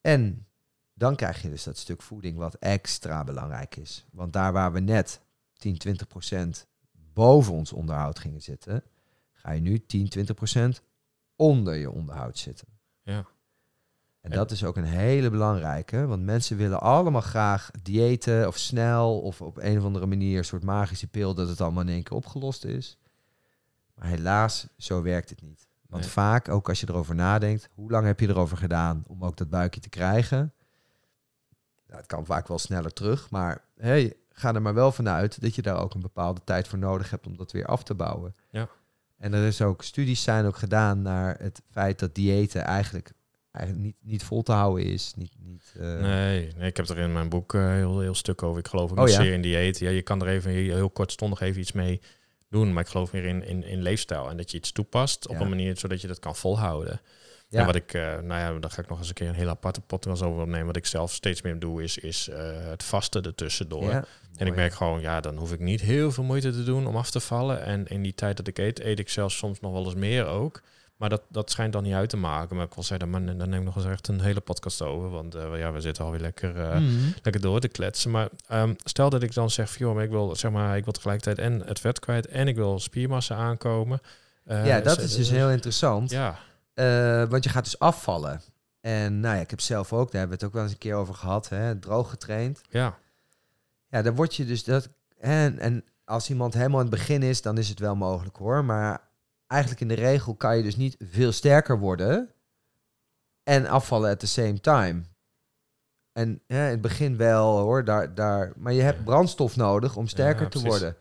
[0.00, 0.45] En
[0.98, 4.06] dan krijg je dus dat stuk voeding wat extra belangrijk is.
[4.12, 5.20] Want daar waar we net
[5.56, 6.66] 10, 20 procent
[7.12, 8.82] boven ons onderhoud gingen zitten,
[9.32, 10.82] ga je nu 10, 20 procent
[11.36, 12.68] onder je onderhoud zitten.
[13.02, 13.26] Ja.
[14.20, 19.20] En dat is ook een hele belangrijke, want mensen willen allemaal graag diëten of snel
[19.20, 22.02] of op een of andere manier een soort magische pil dat het allemaal in één
[22.02, 22.98] keer opgelost is.
[23.94, 25.68] Maar helaas, zo werkt het niet.
[25.88, 26.12] Want Nee.
[26.12, 29.50] vaak, ook als je erover nadenkt, hoe lang heb je erover gedaan om ook dat
[29.50, 30.52] buikje te krijgen?
[31.86, 35.54] Nou, het kan vaak wel sneller terug, maar hey, ga er maar wel vanuit dat
[35.54, 38.34] je daar ook een bepaalde tijd voor nodig hebt om dat weer af te bouwen.
[38.50, 38.68] Ja.
[39.18, 43.10] En er is ook studies zijn ook gedaan naar het feit dat diëten eigenlijk,
[43.52, 45.12] eigenlijk niet, niet vol te houden is.
[45.16, 48.42] Niet, niet, eh, Nee, nee, ik heb er in mijn boek eh, heel, heel stuk
[48.42, 48.58] over.
[48.58, 49.14] Ik geloof ook Oh, ja?
[49.22, 49.78] zeer in dieet.
[49.78, 52.00] Ja, je kan er even heel, heel kortstondig even iets mee
[52.48, 52.72] doen.
[52.72, 54.30] Maar ik geloof meer in, in, in leefstijl.
[54.30, 55.40] En dat je iets toepast op Ja.
[55.40, 57.00] een manier zodat je dat kan volhouden.
[57.48, 57.60] Ja.
[57.60, 59.50] En wat ik, eh, nou ja, daar ga ik nog eens een keer een hele
[59.50, 60.66] aparte podcast over opnemen.
[60.66, 63.84] Wat ik zelf steeds meer doe, is, is eh, het vasten ertussendoor.
[63.84, 64.04] ja,
[64.36, 66.96] En ik merk gewoon, ja, dan hoef ik niet heel veel moeite te doen om
[66.96, 67.62] af te vallen.
[67.62, 70.26] En in die tijd dat ik eet, eet ik zelfs soms nog wel eens meer
[70.26, 70.62] ook.
[70.96, 72.56] Maar dat, dat schijnt dan niet uit te maken.
[72.56, 75.10] Maar ik wil zeggen, dan, dan neem ik nog eens echt een hele podcast over.
[75.10, 76.90] Want eh, ja, we zitten alweer lekker, Mhm.
[77.22, 78.10] lekker door te kletsen.
[78.10, 80.92] Maar ehm, stel dat ik dan zeg, joh, maar ik wil, zeg maar, ik wil
[80.92, 84.00] tegelijkertijd en het vet kwijt en ik wil spiermassa aankomen.
[84.44, 86.10] Ja, dat is- is dus heel interessant.
[86.10, 86.38] Ja,
[86.76, 88.40] Eh, want je gaat dus afvallen.
[88.80, 90.78] En nou ja, ik heb zelf ook, daar hebben we het ook wel eens een
[90.78, 92.60] keer over gehad, hè, droog getraind.
[92.70, 92.98] ja,
[93.88, 94.88] Ja, dan word je dus dat.
[95.18, 98.64] En, en als iemand helemaal in het begin is, dan is het wel mogelijk hoor.
[98.64, 99.00] Maar
[99.46, 102.30] eigenlijk in de regel kan je dus niet veel sterker worden
[103.42, 105.02] en afvallen at the same time.
[106.12, 110.06] En hè, in het begin wel hoor, daar, daar, maar je hebt brandstof nodig om
[110.08, 110.96] sterker Ja, te worden.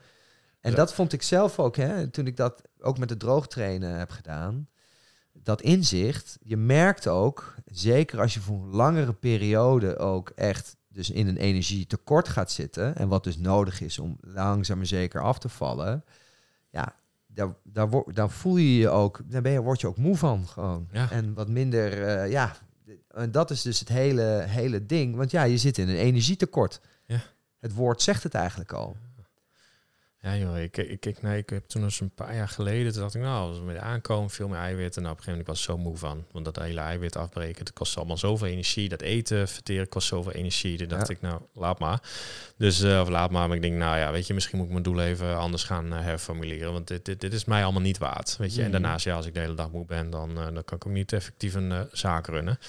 [0.62, 0.78] En Ja.
[0.78, 4.70] dat vond ik zelf ook, hè, toen ik dat ook met het droogtrainen heb gedaan.
[5.46, 11.10] Dat inzicht, je merkt ook, zeker als je voor een langere periode ook echt dus
[11.10, 12.96] in een energietekort gaat zitten.
[12.96, 16.04] En wat dus nodig is om langzaam maar zeker af te vallen.
[16.70, 16.96] Ja,
[17.28, 20.48] daar, daar, daar voel je je ook, daar ben je, word je ook moe van
[20.48, 20.88] gewoon.
[20.92, 21.12] Ja.
[21.12, 22.56] En wat minder, eh, ja,
[23.08, 25.16] en dat is dus het hele, hele ding.
[25.16, 26.82] Want ja, je zit in een energietekort.
[27.06, 27.22] Ja.
[27.60, 28.96] Het woord zegt het eigenlijk al.
[30.26, 33.02] Ja, joh, ik, ik, ik, nee, ik heb toen eens een paar jaar geleden, toen
[33.02, 34.96] dacht ik, nou, als we met aankomen, veel meer eiwit.
[34.96, 36.26] En nou, op een gegeven moment, ik was zo moe van.
[36.32, 38.90] Want dat hele eiwit afbreken, het kost allemaal zoveel energie.
[38.90, 40.78] Dat eten verteren kost zoveel energie.
[40.78, 41.14] Toen dacht Ja.
[41.14, 42.00] ik, nou, laat maar.
[42.58, 43.48] Dus, eh, of laat maar.
[43.48, 45.94] Maar ik denk, nou ja, weet je, misschien moet ik mijn doel even anders gaan
[45.94, 46.72] eh, herformuleren.
[46.74, 48.62] Want dit, dit, dit is mij allemaal niet waard, weet je.
[48.62, 48.72] En Mhm.
[48.82, 50.94] daarnaast, ja, als ik de hele dag moe ben, dan, eh, dan kan ik ook
[50.94, 52.60] niet effectief een zaak runnen.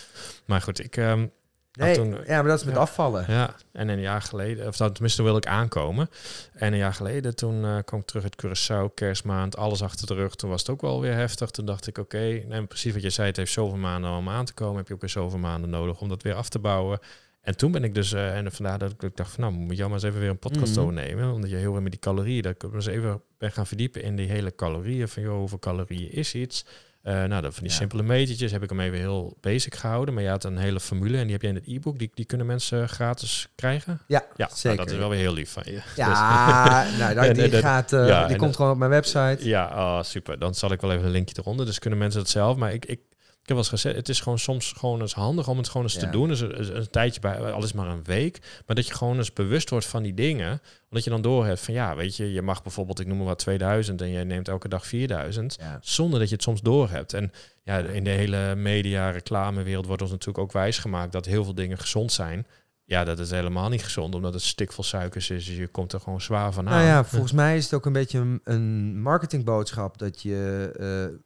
[0.45, 0.97] Maar goed, ik...
[0.97, 1.27] ehm,
[1.77, 2.81] Nee, toen- ja, maar dat is met ja.
[2.81, 3.25] afvallen.
[3.29, 6.11] ja, en een jaar geleden, of tenminste wil ik aankomen.
[6.53, 10.15] En een jaar geleden, toen eh, kwam ik terug uit Curaçao, kerstmaand, alles achter de
[10.15, 10.35] rug.
[10.35, 11.51] Toen was het ook wel weer heftig.
[11.51, 14.45] Toen dacht ik, oké, nee, precies wat je zei, het heeft zoveel maanden om aan
[14.45, 14.77] te komen.
[14.77, 16.99] Heb je ook weer zoveel maanden nodig om dat weer af te bouwen.
[17.41, 19.89] En toen ben ik dus, eh, en vandaar dat ik dacht van, nou, moet jou
[19.91, 20.81] maar eens even weer een podcast Mhm.
[20.81, 21.33] overnemen.
[21.33, 24.03] Omdat je heel veel met die calorieën, dat ik me eens even ben gaan verdiepen
[24.03, 25.09] in die hele calorieën.
[25.09, 26.65] Van, joh, hoeveel calorieën is iets?
[27.07, 27.77] Eh, nou, dan van die Ja.
[27.79, 30.15] simpele metertjes heb ik hem even heel basic gehouden.
[30.15, 31.99] Maar je had een hele formule en die heb je in het e-book.
[31.99, 34.01] Die, die kunnen mensen gratis krijgen.
[34.07, 34.65] Ja, Ja, zeker.
[34.65, 35.81] Nou, dat is wel weer heel lief van je.
[35.97, 39.37] Ja, nou, die, eh, gaat, eh, ja, die komt dat- gewoon op mijn website.
[39.41, 40.39] Ja, oh, super.
[40.39, 41.67] Dan zal ik wel even een linkje eronder.
[41.67, 42.57] Dus kunnen mensen het zelf.
[42.57, 43.01] Maar ik, ik,
[43.47, 45.83] ik heb wel eens gezegd, het is gewoon soms gewoon eens handig om het gewoon
[45.83, 46.29] eens te doen.
[46.29, 48.39] Dus een, een, tijdje bij, al is maar een week.
[48.67, 50.61] Maar dat je gewoon eens bewust wordt van die dingen.
[50.89, 53.39] Omdat je dan doorhebt van ja, weet je, je mag bijvoorbeeld, ik noem maar wat
[53.39, 55.57] 2000 en jij neemt elke dag 4000.
[55.61, 55.79] Ja.
[55.81, 57.13] Zonder dat je het soms doorhebt.
[57.13, 57.33] En
[57.63, 61.79] ja, in de hele media, reclamewereld wordt ons natuurlijk ook wijsgemaakt dat heel veel dingen
[61.79, 62.47] gezond zijn.
[62.85, 65.47] Ja, dat is helemaal niet gezond, omdat het stikvol suikers is.
[65.47, 66.75] Dus je komt er gewoon zwaar van aan.
[66.75, 71.25] Nou ja, volgens mij is het ook een beetje een, een marketingboodschap dat je, eh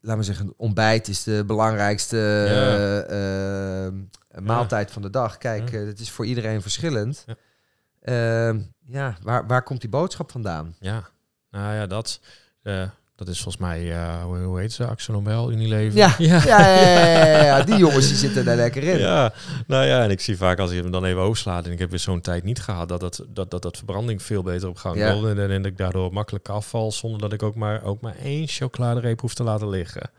[0.00, 2.76] laat maar zeggen, ontbijt is de belangrijkste Ja.
[3.04, 3.92] eh, eh,
[4.42, 5.38] maaltijd van de dag.
[5.38, 7.24] Kijk, eh, het is voor iedereen verschillend.
[7.26, 7.34] Ja.
[8.00, 10.74] Ehm, ja, waar, waar komt die boodschap vandaan?
[10.78, 11.08] Ja,
[11.50, 12.20] nou ja, dat,
[12.62, 12.88] eh,
[13.26, 15.98] dat is volgens mij, eh, hoe, hoe heet ze, Axel Nobel, Unilever.
[15.98, 16.42] Ja, ja.
[16.46, 18.98] Ja, ja, ja, die jongens die zitten daar lekker in.
[18.98, 19.32] Ja,
[19.66, 21.90] nou ja, en ik zie vaak als je hem dan even overslaat en ik heb
[21.90, 25.10] weer zo'n tijd niet gehad, dat dat, dat, dat, dat verbranding veel beter op gang
[25.10, 28.16] komt en, en dat ik daardoor makkelijk afval zonder dat ik ook maar, ook maar
[28.22, 30.10] één chocoladereep hoef te laten liggen.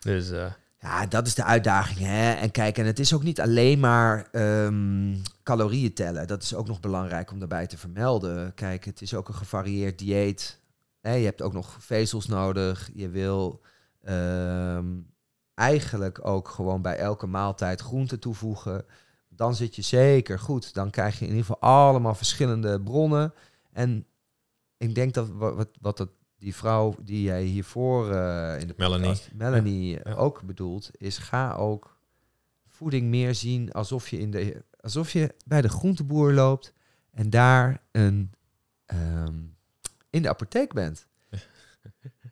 [0.00, 0.44] Dus eh,
[0.80, 1.98] Ja, dat is de uitdaging.
[1.98, 2.32] Hè?
[2.32, 6.26] En kijk, en het is ook niet alleen maar ehm, calorieën tellen.
[6.26, 8.54] Dat is ook nog belangrijk om daarbij te vermelden.
[8.54, 10.58] Kijk, het is ook een gevarieerd dieet.
[11.12, 12.90] Je hebt ook nog vezels nodig.
[12.94, 13.60] Je wil
[14.02, 14.86] ehm,
[15.54, 18.84] eigenlijk ook gewoon bij elke maaltijd groenten toevoegen.
[19.28, 20.74] Dan zit je zeker goed.
[20.74, 23.34] Dan krijg je in ieder geval allemaal verschillende bronnen.
[23.72, 24.06] En
[24.76, 29.06] ik denk dat wat, wat, dat, die vrouw die jij hiervoor eh, in de Melanie.
[29.06, 30.18] podcast, Melanie eh, Ja.
[30.18, 31.98] ook bedoelt, is ga ook
[32.66, 36.72] voeding meer zien alsof je, in de, alsof je bij de groenteboer loopt
[37.10, 38.32] en daar een,
[38.86, 39.34] ehm,
[40.16, 41.06] in de apotheek bent.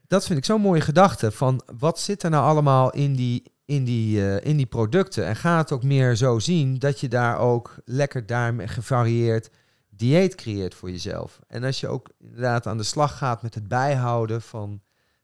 [0.07, 3.85] Dat vind ik zo'n mooie gedachte van wat zit er nou allemaal in die, in
[3.85, 5.27] die, eh, in die producten.
[5.27, 9.51] En ga het ook meer zo zien dat je daar ook lekker daarmee gevarieerd
[9.89, 11.41] dieet creëert voor jezelf.
[11.47, 14.81] En als je ook inderdaad aan de slag gaat met het bijhouden van,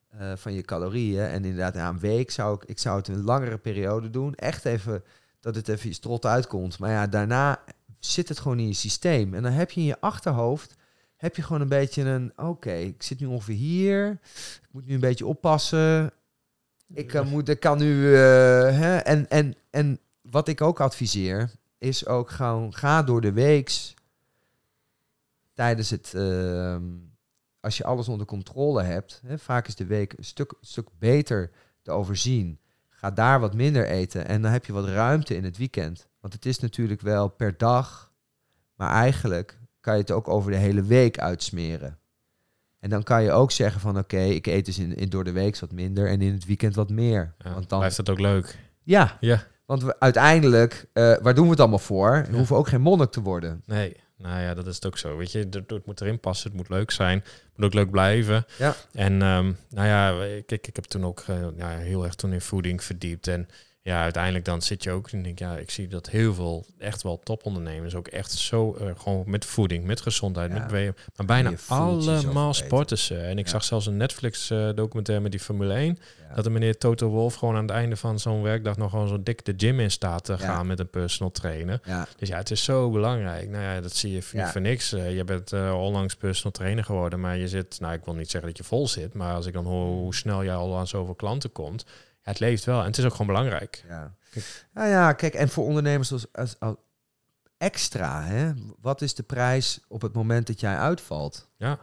[0.09, 1.27] eh, van je calorieën.
[1.27, 4.35] En inderdaad, na een week zou ik, ik zou het een langere periode doen.
[4.35, 5.05] Echt even
[5.41, 6.79] dat het even je strot uitkomt.
[6.79, 7.63] Maar ja, daarna
[7.99, 9.35] zit het gewoon in je systeem.
[9.35, 10.79] En dan heb je in je achterhoofd
[11.21, 14.11] heb je gewoon een beetje een, oké, ik zit nu ongeveer hier.
[14.63, 16.13] Ik moet nu een beetje oppassen.
[16.93, 18.17] Ik uh, moet, ik kan nu, uh,
[18.79, 23.95] hè, en, en, en wat ik ook adviseer, is ook gewoon, ga door de weeks
[25.53, 26.77] tijdens het, uh,
[27.61, 31.51] als je alles onder controle hebt, hè, vaak is de week een stuk, stuk beter
[31.83, 32.59] te overzien.
[32.89, 36.09] Ga daar wat minder eten en dan heb je wat ruimte in het weekend.
[36.21, 38.13] Want het is natuurlijk wel per dag,
[38.75, 41.99] maar eigenlijk kan je het ook over de hele week uitsmeren.
[42.79, 45.33] En dan kan je ook zeggen van oké, ik eet dus in, in, door de
[45.33, 47.35] week wat minder en in het weekend wat meer.
[47.39, 48.59] Ja, want dan blijft het ook leuk.
[48.83, 49.43] Ja, Ja.
[49.67, 52.27] want we, uiteindelijk, eh, waar doen we het allemaal voor?
[52.31, 53.63] We hoeven ook geen monnik te worden.
[53.67, 55.17] Nee, nou ja, dat is het ook zo.
[55.17, 57.91] Weet je, het, het moet erin passen, het moet leuk zijn, het moet ook leuk
[57.91, 58.45] blijven.
[58.59, 58.75] Ja.
[58.93, 60.13] En ehm, nou ja,
[60.47, 63.29] kijk, ik heb toen ook eh, ja, heel erg toen in voeding verdiept.
[63.29, 63.49] En
[63.91, 67.03] ja, uiteindelijk dan zit je ook en denk ja, ik zie dat heel veel echt
[67.03, 70.59] wel topondernemers ook echt zo uh, gewoon met voeding, met gezondheid, Ja.
[70.59, 73.17] met bewegen, maar bijna allemaal sporten ze.
[73.17, 73.51] En ik Ja.
[73.51, 75.99] zag zelfs een Netflix eh, documentaire met die Formule 1,
[76.29, 76.35] Ja.
[76.35, 79.23] dat de meneer Toto Wolf gewoon aan het einde van zo'n werkdag nog gewoon zo
[79.23, 81.81] dik de gym in staat te gaan met een personal trainer.
[82.19, 83.49] Dus ja, het is zo belangrijk.
[83.49, 84.93] Nou ja, dat zie je voor, niks.
[84.93, 88.31] Eh, je bent eh, onlangs personal trainer geworden, maar je zit, nou ik wil niet
[88.31, 90.87] zeggen dat je vol zit, maar als ik dan hoor hoe snel jij al aan
[90.87, 91.85] zoveel klanten komt,
[92.23, 93.85] ja, het leeft wel en het is ook gewoon belangrijk.
[93.89, 94.15] ja.
[94.31, 94.67] Kijk.
[94.73, 96.75] Nou ja, kijk, en voor ondernemers als, als, als
[97.59, 98.53] extra, hè?
[98.81, 101.49] wat is de prijs op het moment dat jij uitvalt?
[101.57, 101.79] Ja,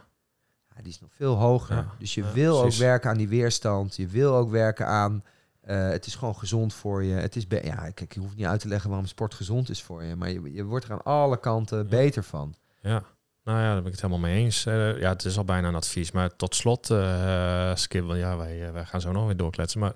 [0.76, 1.76] Ja, die is nog veel hoger.
[1.76, 2.80] Ja, dus je ja, wil precies.
[2.80, 3.96] ook werken aan die weerstand.
[3.96, 5.24] Je wil ook werken aan.
[5.60, 7.14] eh, het is gewoon gezond voor je.
[7.14, 10.02] Het is ja, kijk, je hoeft niet uit te leggen waarom sport gezond is voor
[10.04, 10.16] je.
[10.16, 12.54] Maar je, je wordt er aan alle kanten beter van.
[12.80, 13.02] ja.
[13.44, 14.66] Nou ja, daar ben ik het helemaal mee eens.
[14.66, 16.10] Eh, ja, het is al bijna een advies.
[16.10, 19.80] Maar tot slot, eh Skip, ja, wij, wij gaan zo nog weer doorkletsen.
[19.80, 19.92] Maar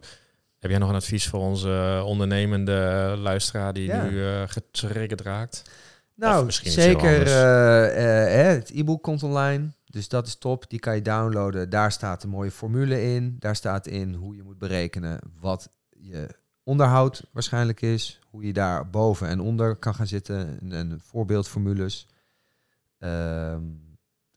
[0.63, 4.05] heb jij nog een advies voor onze ondernemende luisteraar die Ja.
[4.05, 5.63] nu eh getriggerd raakt?
[6.15, 7.27] Nou, zeker.
[7.27, 9.73] eh, eh, het e-book komt online.
[9.85, 10.71] Dus dat is top.
[10.71, 11.71] Die kan je downloaden.
[11.71, 13.37] Daar staat een mooie formule in.
[13.39, 16.29] Daar staat in hoe je moet berekenen wat je
[16.63, 18.21] onderhoud waarschijnlijk is.
[18.31, 20.59] Hoe je daar boven en onder kan gaan zitten.
[20.61, 22.07] En, en voorbeeldformules.
[22.99, 23.63] Ehm,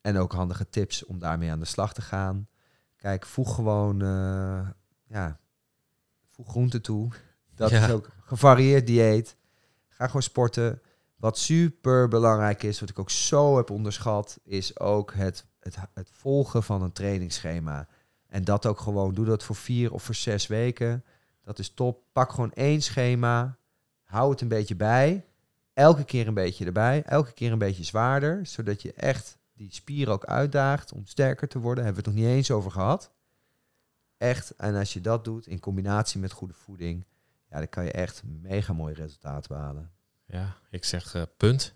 [0.01, 2.47] en ook handige tips om daarmee aan de slag te gaan.
[2.95, 3.99] Kijk, voeg gewoon
[5.07, 5.39] ja,
[6.35, 7.11] voeg groente toe.
[7.55, 7.85] Dat Ja.
[7.85, 9.35] is ook gevarieerd dieet.
[9.87, 10.81] Ga gewoon sporten.
[11.15, 16.09] Wat super belangrijk is, wat ik ook zo heb onderschat, is ook het, het, het
[16.11, 17.87] volgen van een trainingsschema.
[18.27, 21.03] En dat ook gewoon, doe dat voor vier of voor zes weken.
[21.43, 22.03] Dat is top.
[22.11, 23.57] Pak gewoon één schema.
[24.03, 25.25] Hou het een beetje bij.
[25.73, 27.03] Elke keer een beetje erbij.
[27.03, 28.45] Elke keer een beetje zwaarder.
[28.45, 31.83] Zodat je echt die spier ook uitdaagt om sterker te worden.
[31.83, 33.11] Daar hebben we het nog niet eens over gehad.
[34.17, 34.55] Echt.
[34.55, 37.05] En als je dat doet in combinatie met goede voeding,
[37.49, 39.91] ja, dan kan je echt mega mooie resultaten behalen.
[40.25, 41.71] Ja, ik zeg eh, punt.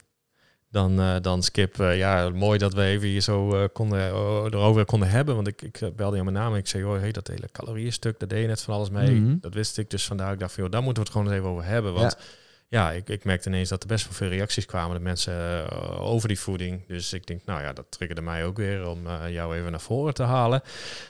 [0.71, 5.10] Dan, eh, dan Skip, eh, ja, mooi dat we even hier zo konden, erover konden
[5.10, 5.36] hebben.
[5.36, 7.49] Want ik, ik belde je aan mijn naam en ik zei, oh, hey, dat hele
[7.52, 9.12] caloriestuk, daar deed je net van alles mee.
[9.12, 9.38] Mhm.
[9.39, 11.41] Dat wist ik, dus vandaar ik dacht van, joh, daar moeten we het gewoon eens
[11.41, 11.93] even over hebben.
[11.93, 12.25] Want ja,
[12.69, 15.34] ik, ik merkte ineens dat er best wel veel reacties kwamen, de mensen
[15.69, 16.88] eh, over die voeding.
[16.88, 19.82] Dus ik denk, nou ja, dat triggerde mij ook weer om eh, jou even naar
[19.82, 20.62] voren te halen.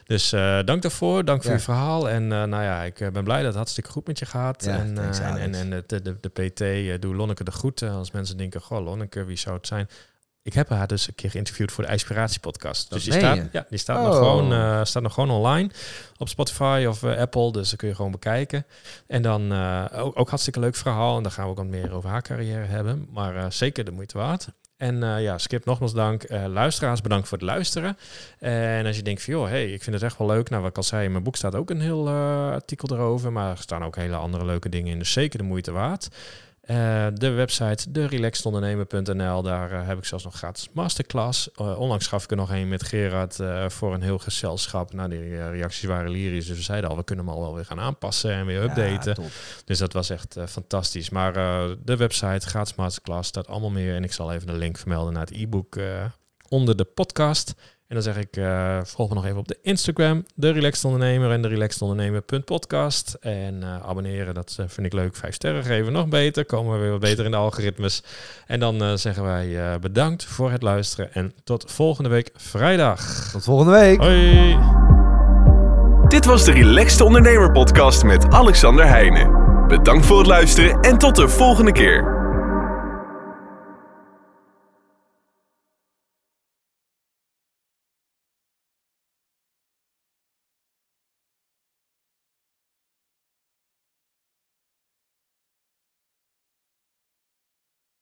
[0.04, 1.56] Dus eh, dank daarvoor, dank voor Ja.
[1.56, 2.08] je verhaal.
[2.08, 4.64] En nou ja, ik ben blij dat het hartstikke goed met je gaat.
[4.64, 6.28] Ja, en, thanks, en, en, de, de, de
[6.96, 7.90] PT, doe Lonneke de groeten.
[7.90, 9.88] Als mensen denken, goh, Lonneke, wie zou het zijn?
[10.42, 12.90] Ik heb haar dus een keer geïnterviewd voor de Inspiratie podcast.
[12.90, 13.48] Dus die staat, je?
[13.52, 14.04] ja, die staat, Oh.
[14.04, 15.70] nog gewoon, eh, staat nog gewoon online
[16.18, 17.52] op Spotify of eh, Apple.
[17.52, 18.66] Dus dat kun je gewoon bekijken.
[19.06, 21.16] En dan eh, ook, ook hartstikke leuk verhaal.
[21.16, 23.08] En daar gaan we ook wat meer over haar carrière hebben.
[23.12, 24.48] Maar eh, zeker de moeite waard.
[24.76, 26.22] En eh, ja, Skip, nogmaals dank.
[26.22, 27.96] Eh, luisteraars, bedankt voor het luisteren.
[28.38, 30.48] En als je denkt van, joh, hey, ik vind het echt wel leuk.
[30.50, 33.32] Nou, wat ik al zei, in mijn boek staat ook een heel eh, artikel erover.
[33.32, 34.98] Maar er staan ook hele andere leuke dingen in.
[34.98, 36.08] Dus zeker de moeite waard.
[36.60, 41.50] Eh, de website derelaxedondernemer.nl, daar eh, heb ik zelfs nog gratis masterclass.
[41.52, 44.92] Eh, onlangs gaf ik er nog een met Gerard voor een heel gezelschap.
[44.92, 46.46] Nou, die reacties waren lyrisch.
[46.46, 49.22] Dus we zeiden al, we kunnen hem al wel weer gaan aanpassen en weer updaten.
[49.22, 49.28] Ja.
[49.64, 51.10] Dus dat was echt fantastisch.
[51.10, 51.32] Maar
[51.84, 53.94] de website, gratis masterclass, staat allemaal meer.
[53.94, 55.76] En ik zal even de link vermelden naar het e-book
[56.48, 57.54] onder de podcast.
[57.90, 61.30] En dan zeg ik, eh, volg me nog even op de Instagram, de Relaxed Ondernemer
[61.30, 63.16] en de Relaxed Ondernemer.podcast.
[63.20, 65.16] En eh, abonneren, dat eh, vind ik leuk.
[65.16, 66.44] Vijf sterren geven, nog beter.
[66.44, 68.02] Komen we weer wat beter in de algoritmes.
[68.46, 71.14] En dan zeggen wij eh, bedankt voor het luisteren.
[71.14, 73.30] En tot volgende week vrijdag.
[73.32, 74.00] Tot volgende week.
[74.00, 74.58] Hoi!
[76.08, 79.66] Dit was de Relaxed Ondernemer Podcast met Alexander Heijnen.
[79.68, 82.19] Bedankt voor het luisteren en tot de volgende keer.